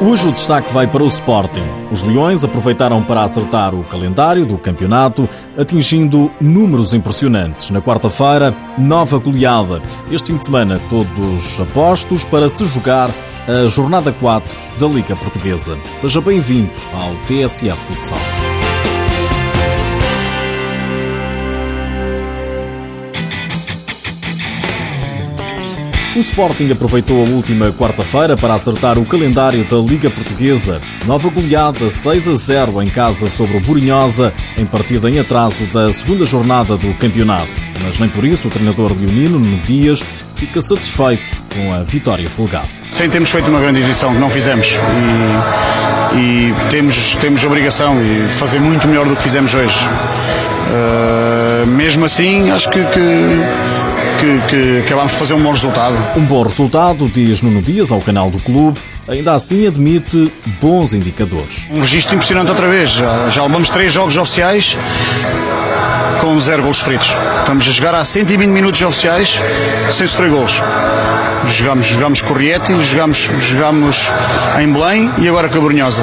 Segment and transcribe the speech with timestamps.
[0.00, 1.64] Hoje o destaque vai para o Sporting.
[1.90, 5.28] Os Leões aproveitaram para acertar o calendário do campeonato,
[5.58, 7.70] atingindo números impressionantes.
[7.70, 9.82] Na quarta-feira, nova goleada.
[10.08, 13.10] Este fim de semana, todos apostos para se jogar
[13.48, 14.48] a jornada 4
[14.78, 15.76] da Liga Portuguesa.
[15.96, 18.47] Seja bem-vindo ao TSF Futsal.
[26.18, 30.80] O Sporting aproveitou a última quarta-feira para acertar o calendário da Liga Portuguesa.
[31.06, 35.92] Nova goleada 6 a 0 em casa sobre o Burinhosa, em partida em atraso da
[35.92, 37.46] segunda jornada do campeonato.
[37.84, 40.04] Mas nem por isso o treinador leonino, Nuno Dias,
[40.34, 41.22] fica satisfeito
[41.54, 42.66] com a vitória folgada.
[42.90, 44.76] Sem termos feito uma grande edição, que não fizemos,
[46.16, 49.78] e, e, temos, temos obrigação de fazer muito melhor do que fizemos hoje.
[50.68, 53.77] Uh, mesmo assim, acho que, que
[54.18, 55.96] que, que acabámos de fazer um bom resultado.
[56.16, 58.78] Um bom resultado, diz Nuno Dias ao canal do clube.
[59.06, 61.66] Ainda assim admite bons indicadores.
[61.70, 62.90] Um registro impressionante outra vez.
[62.90, 64.76] Já, já levamos três jogos oficiais
[66.20, 67.14] com zero gols sofridos.
[67.40, 69.40] Estamos a jogar há 120 minutos oficiais
[69.90, 70.60] sem sofrer gols.
[71.46, 74.12] Jogamos, jogamos com o Rieti, jogamos, jogamos
[74.60, 76.02] em Belém e agora com a Brunhosa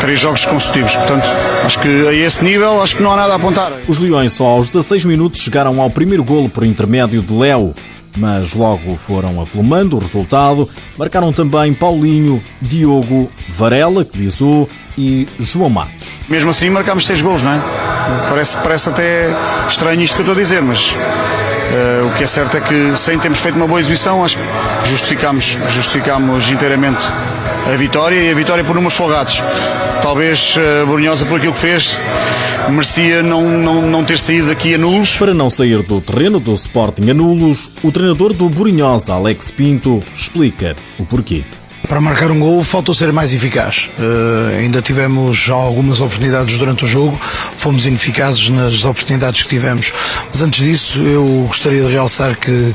[0.00, 0.96] três jogos consecutivos.
[0.96, 1.24] Portanto,
[1.64, 3.72] acho que a esse nível acho que não há nada a apontar.
[3.88, 7.74] Os Leões só aos 16 minutos chegaram ao primeiro golo por intermédio de Léo,
[8.16, 10.68] mas logo foram avolumando o resultado.
[10.98, 16.20] Marcaram também Paulinho, Diogo, Varela, que visou, e João Matos.
[16.28, 17.60] Mesmo assim marcámos seis golos, não é?
[18.28, 19.34] Parece, parece até
[19.68, 20.94] estranho isto que eu estou a dizer, mas
[21.72, 24.44] Uh, o que é certo é que, sem termos feito uma boa exibição, acho que
[24.90, 27.02] justificamos, justificamos inteiramente
[27.70, 29.42] a vitória e a vitória por números folgados.
[30.02, 31.98] Talvez uh, Brunhosa, por aquilo que fez,
[32.68, 35.16] merecia não, não, não ter saído daqui a nulos.
[35.16, 40.02] Para não sair do terreno do Sporting a nulos, o treinador do Burinhosa, Alex Pinto,
[40.14, 41.44] explica o porquê.
[41.88, 43.90] Para marcar um gol faltou ser mais eficaz.
[43.98, 47.18] Uh, ainda tivemos algumas oportunidades durante o jogo,
[47.56, 49.92] fomos ineficazes nas oportunidades que tivemos.
[50.30, 52.74] Mas antes disso, eu gostaria de realçar que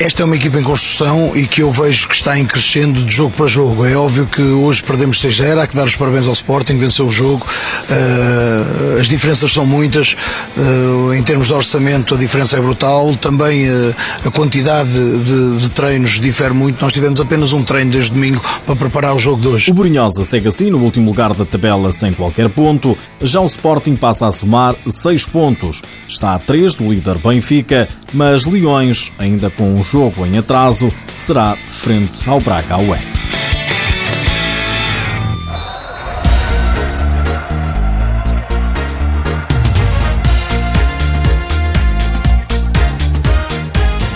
[0.00, 3.12] esta é uma equipa em construção e que eu vejo que está em crescendo de
[3.12, 3.84] jogo para jogo.
[3.84, 7.10] É óbvio que hoje perdemos 6-0, há que dar os parabéns ao Sporting, venceu o
[7.10, 7.44] jogo.
[7.44, 10.16] Uh, as diferenças são muitas.
[10.56, 13.14] Uh, em termos de orçamento, a diferença é brutal.
[13.16, 13.94] Também uh,
[14.24, 16.80] a quantidade de, de, treinos difere muito.
[16.80, 19.70] Nós tivemos apenas um treino desde domingo para preparar o jogo de hoje.
[19.70, 22.96] O Burinhosa segue assim no último lugar da tabela sem qualquer ponto.
[23.20, 25.82] Já o Sporting passa a somar 6 pontos.
[26.08, 31.56] Está a 3 do líder Benfica, mas Leões ainda com um jogo em atraso, será
[31.56, 33.17] frente ao Braga Ué.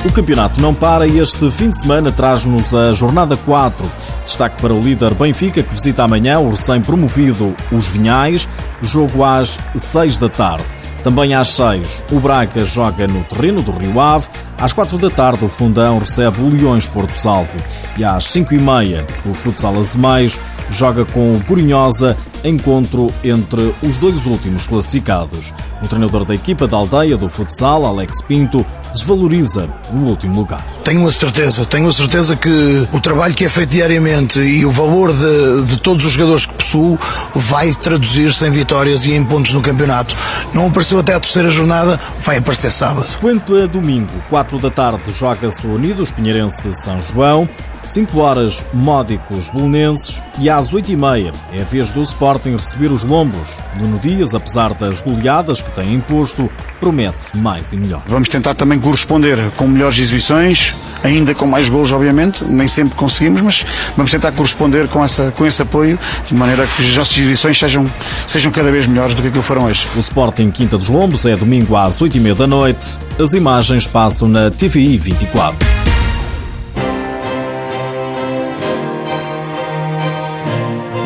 [0.05, 3.89] O campeonato não para e este fim de semana traz-nos a jornada 4.
[4.25, 8.49] Destaque para o líder Benfica, que visita amanhã o recém-promovido Os Vinhais,
[8.83, 10.65] jogo às 6 da tarde.
[11.05, 14.27] Também às 6, o Braga joga no terreno do Rio Ave.
[14.59, 17.57] Às 4 da tarde, o Fundão recebe o Leões Porto Salvo.
[17.97, 20.37] E às 5 e meia, o Futsal Azemais
[20.69, 25.55] joga com o Purinhosa, encontro entre os dois últimos classificados.
[25.83, 30.65] O treinador da equipa da aldeia do futsal, Alex Pinto, desvaloriza o último lugar.
[30.85, 34.71] Tenho a certeza, tenho a certeza que o trabalho que é feito diariamente e o
[34.71, 36.99] valor de, de todos os jogadores que possuo
[37.35, 40.17] vai traduzir-se em vitórias e em pontos no campeonato.
[40.53, 43.07] Não apareceu até a terceira jornada, vai aparecer sábado.
[43.21, 47.49] Quanto a domingo, 4 da tarde, joga-se o Unidos Pinheirense São João.
[47.85, 52.93] 5 horas, Módicos Belenenses e às 8 e meia é a vez do Sporting receber
[52.93, 53.57] os Lombos.
[53.77, 58.03] Nuno Dias, apesar das goleadas que tem imposto, promete mais e melhor.
[58.07, 63.41] Vamos tentar também corresponder com melhores exibições, ainda com mais gols, obviamente, nem sempre conseguimos,
[63.41, 63.65] mas
[63.97, 67.91] vamos tentar corresponder com, essa, com esse apoio, de maneira que as nossas exibições sejam,
[68.27, 69.89] sejam cada vez melhores do que aquilo foram hoje.
[69.97, 72.99] O Sporting Quinta dos Lombos é domingo às 8 e meia da noite.
[73.19, 75.73] As imagens passam na TVI 24.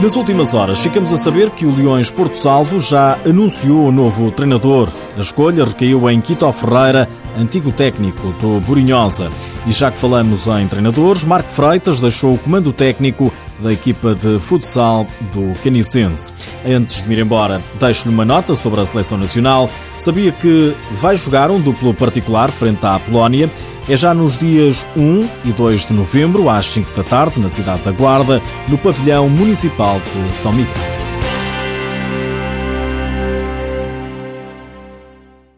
[0.01, 4.31] Nas últimas horas, ficamos a saber que o Leões Porto Salvo já anunciou o novo
[4.31, 4.89] treinador.
[5.17, 7.09] A escolha recaiu em Quito Ferreira,
[7.39, 9.31] antigo técnico do Burinhosa.
[9.67, 14.39] E já que falamos em treinadores, Marco Freitas deixou o comando técnico da equipa de
[14.39, 16.35] futsal do Canicense.
[16.67, 19.71] Antes de me ir embora, deixo-lhe uma nota sobre a seleção nacional.
[19.97, 23.51] Sabia que vai jogar um duplo particular frente à Polónia
[23.89, 27.83] é já nos dias 1 e 2 de novembro, às 5 da tarde, na cidade
[27.83, 30.96] da Guarda, no pavilhão municipal de São Miguel.